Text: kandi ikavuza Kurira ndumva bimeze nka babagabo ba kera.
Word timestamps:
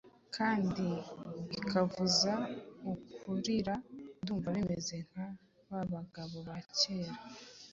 kandi 0.35 0.87
ikavuza 1.59 2.33
Kurira 3.19 3.75
ndumva 4.21 4.49
bimeze 4.55 4.95
nka 5.09 5.29
babagabo 5.69 6.35
ba 6.47 6.57
kera. 6.77 7.15